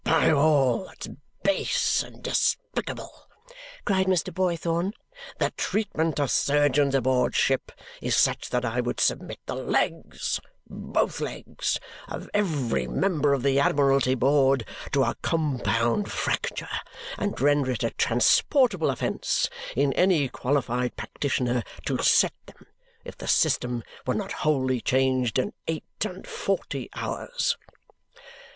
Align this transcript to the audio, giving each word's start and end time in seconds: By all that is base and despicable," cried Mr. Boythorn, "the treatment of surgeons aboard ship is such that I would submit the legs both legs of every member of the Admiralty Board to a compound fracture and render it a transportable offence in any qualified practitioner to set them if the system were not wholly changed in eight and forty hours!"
By 0.03 0.31
all 0.31 0.85
that 0.85 1.05
is 1.05 1.13
base 1.43 2.01
and 2.01 2.23
despicable," 2.23 3.29
cried 3.85 4.07
Mr. 4.07 4.33
Boythorn, 4.33 4.93
"the 5.37 5.51
treatment 5.57 6.19
of 6.19 6.31
surgeons 6.31 6.95
aboard 6.95 7.35
ship 7.35 7.71
is 8.01 8.15
such 8.15 8.49
that 8.49 8.65
I 8.65 8.81
would 8.81 8.99
submit 8.99 9.37
the 9.45 9.53
legs 9.53 10.39
both 10.67 11.19
legs 11.21 11.79
of 12.07 12.31
every 12.33 12.87
member 12.87 13.31
of 13.35 13.43
the 13.43 13.59
Admiralty 13.59 14.15
Board 14.15 14.65
to 14.91 15.03
a 15.03 15.13
compound 15.21 16.11
fracture 16.11 16.67
and 17.19 17.39
render 17.39 17.69
it 17.69 17.83
a 17.83 17.91
transportable 17.91 18.89
offence 18.89 19.51
in 19.75 19.93
any 19.93 20.27
qualified 20.29 20.95
practitioner 20.97 21.61
to 21.85 21.99
set 22.01 22.33
them 22.47 22.65
if 23.05 23.15
the 23.19 23.27
system 23.27 23.83
were 24.07 24.15
not 24.15 24.31
wholly 24.31 24.81
changed 24.81 25.37
in 25.37 25.53
eight 25.67 25.83
and 26.03 26.25
forty 26.25 26.89
hours!" 26.95 27.55